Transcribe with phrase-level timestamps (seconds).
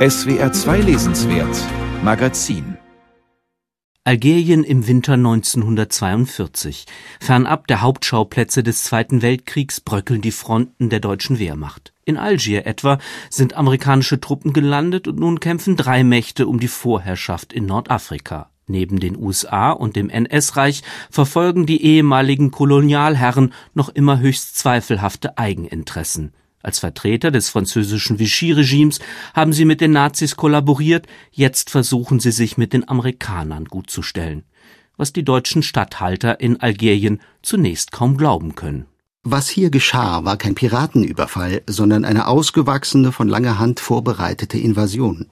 [0.00, 1.54] SWR 2 Lesenswert
[2.02, 2.78] Magazin
[4.02, 6.86] Algerien im Winter 1942.
[7.20, 11.92] Fernab der Hauptschauplätze des Zweiten Weltkriegs bröckeln die Fronten der deutschen Wehrmacht.
[12.06, 12.96] In Algier etwa
[13.28, 18.48] sind amerikanische Truppen gelandet und nun kämpfen drei Mächte um die Vorherrschaft in Nordafrika.
[18.68, 26.32] Neben den USA und dem NS-Reich verfolgen die ehemaligen Kolonialherren noch immer höchst zweifelhafte Eigeninteressen.
[26.62, 29.00] Als Vertreter des französischen Vichy-Regimes
[29.34, 34.44] haben sie mit den Nazis kollaboriert, jetzt versuchen sie sich mit den Amerikanern gutzustellen,
[34.96, 38.86] was die deutschen Statthalter in Algerien zunächst kaum glauben können.
[39.22, 45.26] Was hier geschah, war kein Piratenüberfall, sondern eine ausgewachsene, von langer Hand vorbereitete Invasion.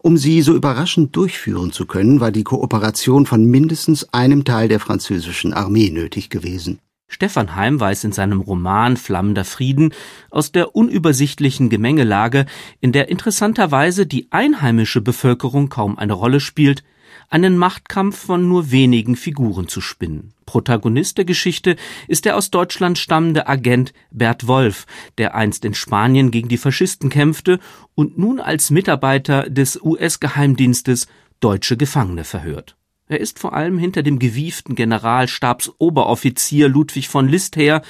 [0.00, 4.78] Um sie so überraschend durchführen zu können, war die Kooperation von mindestens einem Teil der
[4.78, 6.80] französischen Armee nötig gewesen.
[7.10, 9.92] Stefan Heim weiß in seinem Roman Flammender Frieden
[10.30, 12.46] aus der unübersichtlichen Gemengelage,
[12.80, 16.84] in der interessanterweise die einheimische Bevölkerung kaum eine Rolle spielt,
[17.28, 20.34] einen Machtkampf von nur wenigen Figuren zu spinnen.
[20.46, 21.74] Protagonist der Geschichte
[22.06, 24.86] ist der aus Deutschland stammende Agent Bert Wolf,
[25.18, 27.58] der einst in Spanien gegen die Faschisten kämpfte
[27.96, 31.08] und nun als Mitarbeiter des US-Geheimdienstes
[31.40, 32.76] deutsche Gefangene verhört.
[33.10, 37.82] Er ist vor allem hinter dem gewieften Generalstabsoberoffizier Ludwig von List her,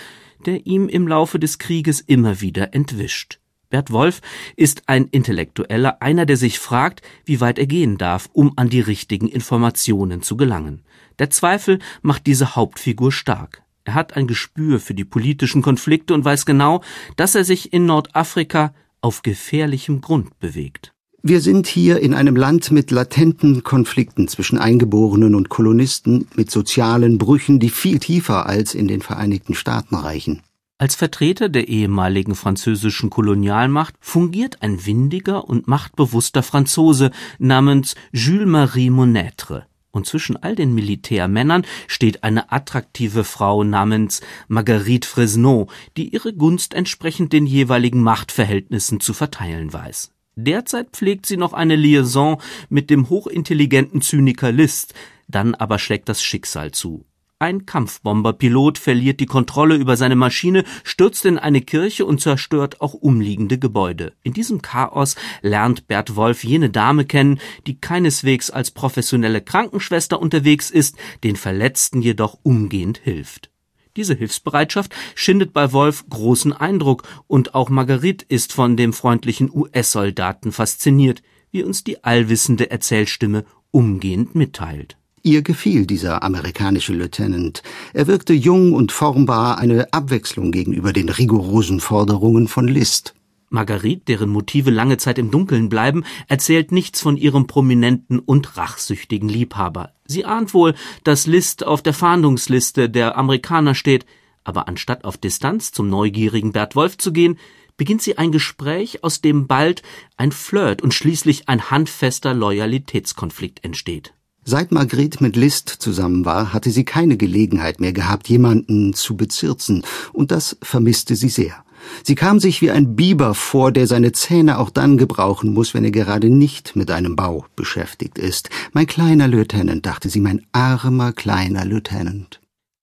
[0.47, 3.39] der ihm im Laufe des Krieges immer wieder entwischt.
[3.69, 4.23] Bert Wolf
[4.57, 8.81] ist ein Intellektueller, einer, der sich fragt, wie weit er gehen darf, um an die
[8.81, 10.85] richtigen Informationen zu gelangen.
[11.19, 13.63] Der Zweifel macht diese Hauptfigur stark.
[13.85, 16.83] Er hat ein Gespür für die politischen Konflikte und weiß genau,
[17.17, 20.95] dass er sich in Nordafrika auf gefährlichem Grund bewegt.
[21.23, 27.19] Wir sind hier in einem Land mit latenten Konflikten zwischen Eingeborenen und Kolonisten, mit sozialen
[27.19, 30.41] Brüchen, die viel tiefer als in den Vereinigten Staaten reichen.
[30.79, 39.65] Als Vertreter der ehemaligen französischen Kolonialmacht fungiert ein windiger und machtbewusster Franzose namens Jules-Marie Monêtre.
[39.91, 45.67] Und zwischen all den Militärmännern steht eine attraktive Frau namens Marguerite Fresneau,
[45.99, 50.13] die ihre Gunst entsprechend den jeweiligen Machtverhältnissen zu verteilen weiß.
[50.45, 54.95] Derzeit pflegt sie noch eine Liaison mit dem hochintelligenten Zyniker List,
[55.29, 57.05] dann aber schlägt das Schicksal zu.
[57.43, 62.93] Ein Kampfbomberpilot verliert die Kontrolle über seine Maschine, stürzt in eine Kirche und zerstört auch
[62.93, 64.13] umliegende Gebäude.
[64.23, 70.71] In diesem Chaos lernt Bert Wolf jene Dame kennen, die keineswegs als professionelle Krankenschwester unterwegs
[70.71, 73.51] ist, den Verletzten jedoch umgehend hilft.
[73.97, 80.53] Diese Hilfsbereitschaft schindet bei Wolf großen Eindruck und auch Marguerite ist von dem freundlichen US-Soldaten
[80.53, 84.97] fasziniert, wie uns die allwissende Erzählstimme umgehend mitteilt.
[85.23, 87.63] Ihr gefiel dieser amerikanische Lieutenant.
[87.93, 93.15] Er wirkte jung und formbar, eine Abwechslung gegenüber den rigorosen Forderungen von List.
[93.51, 99.29] Marguerite, deren Motive lange Zeit im Dunkeln bleiben, erzählt nichts von ihrem prominenten und rachsüchtigen
[99.29, 99.93] Liebhaber.
[100.11, 104.07] Sie ahnt wohl, dass List auf der Fahndungsliste der Amerikaner steht,
[104.43, 107.39] aber anstatt auf Distanz zum neugierigen Bert Wolf zu gehen,
[107.77, 109.83] beginnt sie ein Gespräch, aus dem bald
[110.17, 114.13] ein Flirt und schließlich ein handfester Loyalitätskonflikt entsteht.
[114.43, 119.85] Seit Margret mit List zusammen war, hatte sie keine Gelegenheit mehr gehabt, jemanden zu bezirzen,
[120.13, 121.63] und das vermisste sie sehr.
[122.03, 125.85] Sie kam sich wie ein Biber vor, der seine Zähne auch dann gebrauchen muss, wenn
[125.85, 128.51] er gerade nicht mit einem Bau beschäftigt ist.
[128.73, 132.41] Mein kleiner Lieutenant, dachte sie, mein armer kleiner Lieutenant.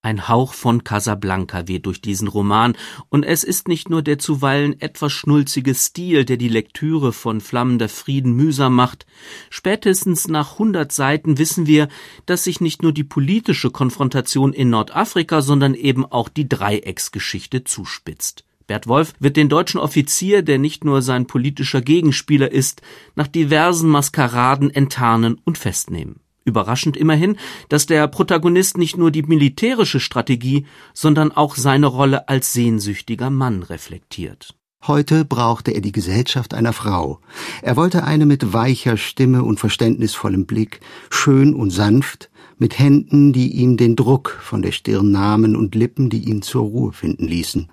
[0.07, 2.77] Ein Hauch von Casablanca weht durch diesen Roman,
[3.09, 7.89] und es ist nicht nur der zuweilen etwas schnulzige Stil, der die Lektüre von Flammender
[7.89, 9.05] Frieden mühsam macht.
[9.49, 11.89] Spätestens nach hundert Seiten wissen wir,
[12.25, 18.46] dass sich nicht nur die politische Konfrontation in Nordafrika, sondern eben auch die Dreiecksgeschichte zuspitzt.
[18.67, 22.81] Bert Wolf wird den deutschen Offizier, der nicht nur sein politischer Gegenspieler ist,
[23.15, 26.19] nach diversen Maskeraden enttarnen und festnehmen.
[26.43, 32.53] Überraschend immerhin, dass der Protagonist nicht nur die militärische Strategie, sondern auch seine Rolle als
[32.53, 34.56] sehnsüchtiger Mann reflektiert.
[34.85, 37.19] Heute brauchte er die Gesellschaft einer Frau.
[37.61, 40.79] Er wollte eine mit weicher Stimme und verständnisvollem Blick,
[41.09, 42.29] schön und sanft,
[42.59, 46.63] mit Händen, die ihm den Druck von der Stirn nahmen und Lippen, die ihn zur
[46.63, 47.69] Ruhe finden ließen.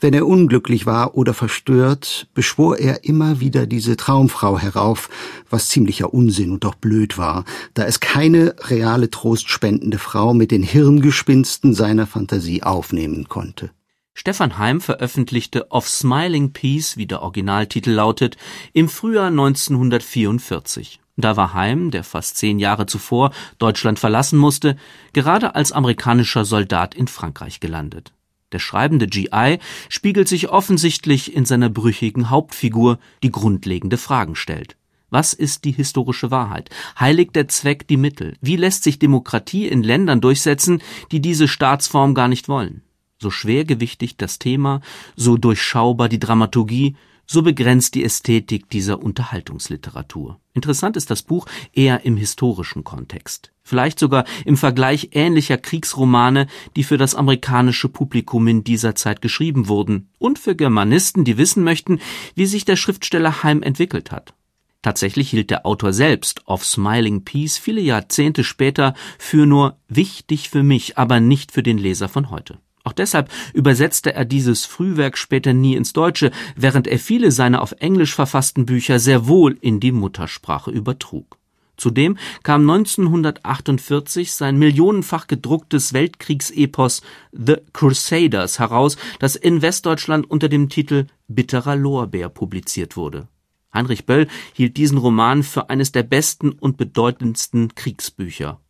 [0.00, 5.10] Wenn er unglücklich war oder verstört, beschwor er immer wieder diese Traumfrau herauf,
[5.50, 10.62] was ziemlicher Unsinn und doch blöd war, da es keine reale trostspendende Frau mit den
[10.62, 13.70] Hirngespinsten seiner Fantasie aufnehmen konnte.
[14.16, 18.36] Stefan Heim veröffentlichte Of Smiling Peace, wie der Originaltitel lautet,
[18.72, 21.00] im Frühjahr 1944.
[21.16, 24.76] Da war Heim, der fast zehn Jahre zuvor Deutschland verlassen musste,
[25.12, 28.12] gerade als amerikanischer Soldat in Frankreich gelandet.
[28.52, 29.58] Der schreibende GI
[29.88, 34.76] spiegelt sich offensichtlich in seiner brüchigen Hauptfigur, die grundlegende Fragen stellt.
[35.10, 36.70] Was ist die historische Wahrheit?
[36.98, 38.36] Heiligt der Zweck die Mittel?
[38.40, 42.83] Wie lässt sich Demokratie in Ländern durchsetzen, die diese Staatsform gar nicht wollen?
[43.18, 44.80] So schwergewichtig das Thema,
[45.16, 46.96] so durchschaubar die Dramaturgie,
[47.26, 50.40] so begrenzt die Ästhetik dieser Unterhaltungsliteratur.
[50.52, 53.52] Interessant ist das Buch eher im historischen Kontext.
[53.62, 56.46] Vielleicht sogar im Vergleich ähnlicher Kriegsromane,
[56.76, 61.64] die für das amerikanische Publikum in dieser Zeit geschrieben wurden und für Germanisten, die wissen
[61.64, 62.00] möchten,
[62.34, 64.34] wie sich der Schriftsteller Heim entwickelt hat.
[64.82, 70.62] Tatsächlich hielt der Autor selbst of Smiling Peace viele Jahrzehnte später für nur wichtig für
[70.62, 72.58] mich, aber nicht für den Leser von heute.
[72.84, 77.72] Auch deshalb übersetzte er dieses Frühwerk später nie ins Deutsche, während er viele seiner auf
[77.78, 81.38] Englisch verfassten Bücher sehr wohl in die Muttersprache übertrug.
[81.76, 87.02] Zudem kam 1948 sein millionenfach gedrucktes Weltkriegsepos
[87.32, 93.28] The Crusaders heraus, das in Westdeutschland unter dem Titel Bitterer Lorbeer publiziert wurde.
[93.72, 98.60] Heinrich Böll hielt diesen Roman für eines der besten und bedeutendsten Kriegsbücher.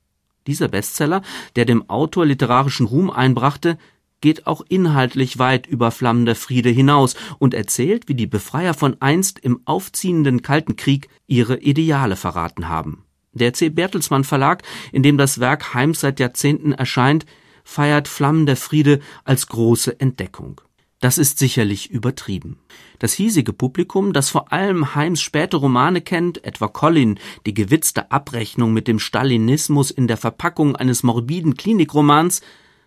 [0.46, 1.22] Dieser Bestseller,
[1.56, 3.78] der dem Autor literarischen Ruhm einbrachte,
[4.24, 9.38] geht auch inhaltlich weit über Flammender Friede hinaus und erzählt, wie die Befreier von einst
[9.38, 13.04] im aufziehenden Kalten Krieg ihre Ideale verraten haben.
[13.34, 13.68] Der C.
[13.68, 14.62] Bertelsmann Verlag,
[14.92, 17.26] in dem das Werk Heims seit Jahrzehnten erscheint,
[17.64, 20.62] feiert Flammender Friede als große Entdeckung.
[21.00, 22.56] Das ist sicherlich übertrieben.
[22.98, 28.72] Das hiesige Publikum, das vor allem Heims späte Romane kennt, etwa Colin, die gewitzte Abrechnung
[28.72, 32.40] mit dem Stalinismus in der Verpackung eines morbiden Klinikromans,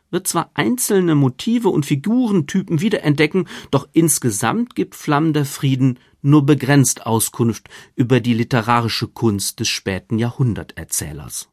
[0.09, 7.69] wird zwar einzelne Motive und Figurentypen wiederentdecken, doch insgesamt gibt Flammender Frieden nur begrenzt Auskunft
[7.95, 11.50] über die literarische Kunst des späten Jahrhunderterzählers